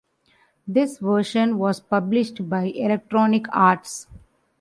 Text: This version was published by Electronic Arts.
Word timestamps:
This 0.67 0.97
version 0.97 1.59
was 1.59 1.79
published 1.79 2.49
by 2.49 2.63
Electronic 2.73 3.45
Arts. 3.53 4.07